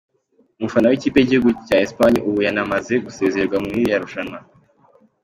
[0.59, 4.39] Umufana w’ikipe y’igihugu cya Espagne ubu yanamaze gusezererwa muri ririya rushanwa:.